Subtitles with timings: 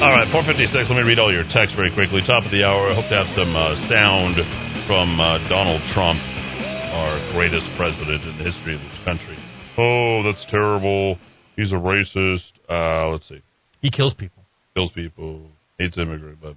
[0.00, 0.88] All right, 456.
[0.88, 2.24] Let me read all your texts very quickly.
[2.24, 2.88] Top of the hour.
[2.88, 4.40] I hope to have some uh, sound
[4.88, 9.36] from uh, Donald Trump, our greatest president in the history of this country.
[9.76, 11.18] Oh, that's terrible.
[11.54, 12.48] He's a racist.
[12.64, 13.42] Uh, let's see.
[13.82, 14.42] He kills people.
[14.72, 15.42] Kills people.
[15.78, 16.38] Hates immigrant.
[16.40, 16.56] But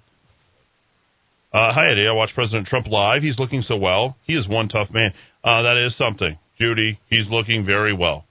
[1.51, 2.07] uh, hi, Eddie.
[2.07, 3.23] I watched President Trump live.
[3.23, 4.15] He's looking so well.
[4.23, 5.11] He is one tough man.
[5.43, 6.97] Uh, that is something, Judy.
[7.09, 8.23] He's looking very well.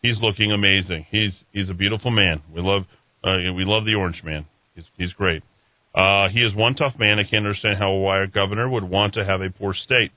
[0.00, 1.04] He's looking amazing.
[1.10, 2.40] He's he's a beautiful man.
[2.54, 2.84] We love
[3.26, 4.46] uh, we love the Orange Man.
[4.74, 5.42] He's he's great.
[5.94, 7.18] Uh, he is one tough man.
[7.18, 10.12] I can't understand how a wire governor would want to have a poor state.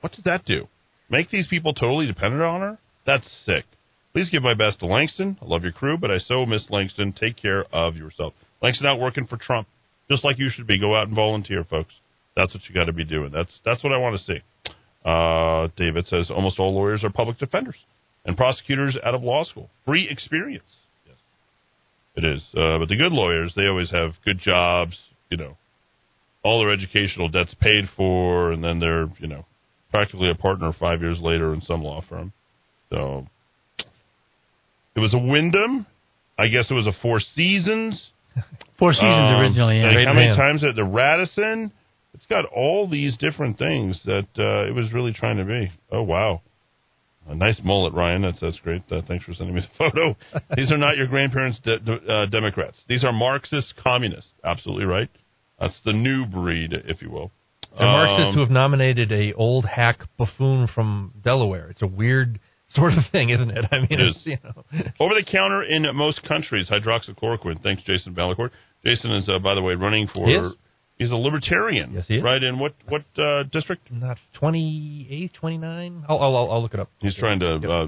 [0.00, 0.68] What does that do?
[1.08, 2.78] Make these people totally dependent on her?
[3.06, 3.64] That's sick.
[4.12, 5.38] Please give my best to Langston.
[5.40, 7.12] I love your crew, but I so miss Langston.
[7.12, 8.34] Take care of yourself.
[8.62, 9.68] Langston out working for Trump,
[10.10, 10.78] just like you should be.
[10.78, 11.94] Go out and volunteer, folks.
[12.36, 13.30] That's what you got to be doing.
[13.32, 14.40] That's that's what I want to see.
[15.04, 17.76] Uh, David says almost all lawyers are public defenders
[18.24, 19.70] and prosecutors out of law school.
[19.86, 20.64] Free experience.
[22.20, 22.42] It is.
[22.54, 24.94] Uh, but the good lawyers, they always have good jobs.
[25.30, 25.56] You know,
[26.42, 29.46] all their educational debts paid for, and then they're you know
[29.90, 32.34] practically a partner five years later in some law firm.
[32.90, 33.26] So
[34.94, 35.86] it was a Wyndham.
[36.38, 38.10] I guess it was a Four Seasons.
[38.78, 39.78] Four Seasons um, originally.
[39.78, 39.86] Yeah.
[39.86, 41.72] Like how many times at the Radisson?
[42.12, 45.72] It's got all these different things that uh, it was really trying to be.
[45.90, 46.42] Oh wow.
[47.28, 48.22] A nice mullet, Ryan.
[48.22, 48.82] That's that's great.
[48.90, 50.16] Uh, thanks for sending me the photo.
[50.56, 52.78] These are not your grandparents' de- de- uh, Democrats.
[52.88, 54.30] These are Marxist communists.
[54.42, 55.08] Absolutely right.
[55.60, 57.30] That's the new breed, if you will.
[57.76, 61.68] They're um, Marxists who have nominated a old hack buffoon from Delaware.
[61.68, 63.64] It's a weird sort of thing, isn't it?
[63.72, 64.18] I mean, it is.
[64.24, 64.64] You know.
[65.00, 67.62] Over the counter in most countries, hydroxychloroquine.
[67.62, 68.52] Thanks, Jason Valancourt.
[68.84, 70.54] Jason is, uh, by the way, running for.
[71.00, 71.94] He's a libertarian.
[71.94, 72.22] Yes, he is.
[72.22, 73.90] Right in what what uh, district?
[73.90, 76.04] Not 28, 29?
[76.06, 76.90] I'll, I'll, I'll look it up.
[76.98, 77.70] He's trying to yep.
[77.70, 77.86] uh,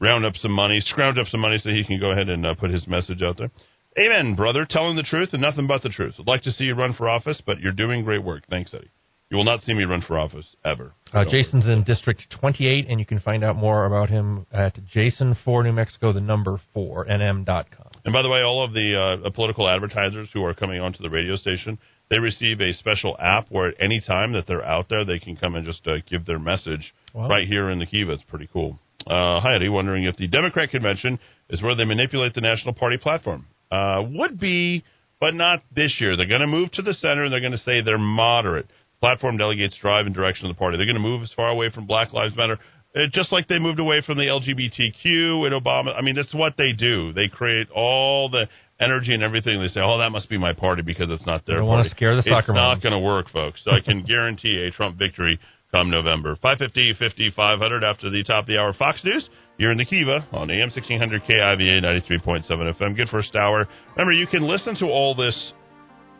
[0.00, 2.54] round up some money, scrounge up some money so he can go ahead and uh,
[2.54, 3.50] put his message out there.
[3.98, 4.66] Amen, brother.
[4.68, 6.14] Telling the truth and nothing but the truth.
[6.18, 8.44] I'd like to see you run for office, but you're doing great work.
[8.48, 8.90] Thanks, Eddie.
[9.34, 10.92] You will not see me run for office ever.
[11.12, 15.36] Uh, Jason's in District 28, and you can find out more about him at Jason
[15.44, 17.90] for New Mexico, the number four, nm.com.
[18.04, 21.10] And by the way, all of the uh, political advertisers who are coming onto the
[21.10, 21.80] radio station,
[22.10, 25.34] they receive a special app where at any time that they're out there, they can
[25.34, 27.28] come and just uh, give their message wow.
[27.28, 28.12] right here in the Kiva.
[28.12, 28.78] It's pretty cool.
[29.04, 29.68] Uh, hi, Eddie.
[29.68, 31.18] Wondering if the Democrat convention
[31.50, 33.48] is where they manipulate the national party platform.
[33.72, 34.84] Uh, would be,
[35.20, 36.16] but not this year.
[36.16, 38.68] They're going to move to the center and they're going to say they're moderate.
[39.04, 40.78] Platform delegates drive in direction of the party.
[40.78, 42.58] They're going to move as far away from Black Lives Matter,
[42.96, 45.94] uh, just like they moved away from the LGBTQ and Obama.
[45.94, 47.12] I mean, that's what they do.
[47.12, 48.48] They create all the
[48.80, 49.60] energy and everything.
[49.60, 51.90] They say, "Oh, that must be my party because it's not their." I want to
[51.90, 52.52] scare the soccer.
[52.52, 53.60] It's not going to work, folks.
[53.62, 55.38] So I can guarantee a Trump victory
[55.70, 56.36] come November.
[56.40, 58.72] 550, 50, 500 after the top of the hour.
[58.72, 59.28] Fox News.
[59.58, 62.96] You're in the Kiva on AM 1600 KIVA 93.7 FM.
[62.96, 63.68] Good first hour.
[63.96, 65.52] Remember, you can listen to all this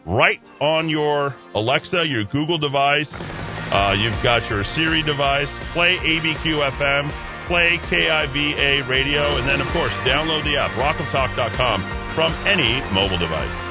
[0.06, 3.08] right on your Alexa, your Google device.
[3.12, 5.48] Uh, you've got your Siri device.
[5.72, 7.08] Play ABQ FM.
[7.48, 9.36] Play KIVA radio.
[9.36, 13.63] And then, of course, download the app, rockoftalk.com from any mobile device.